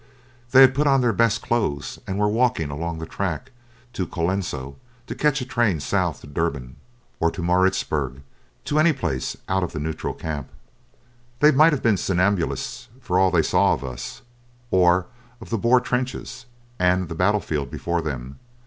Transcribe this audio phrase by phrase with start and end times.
[0.49, 3.51] They had put on their best clothes, and were walking along the track
[3.93, 6.75] to Colenso to catch a train south to Durban
[7.19, 8.23] or to Maritzburg,
[8.65, 10.49] to any place out of the neutral camp.
[11.39, 14.23] They might have been somnambulists for all they saw of us,
[14.71, 15.05] or
[15.39, 16.47] of the Boer trenches
[16.79, 18.39] and the battle field before them.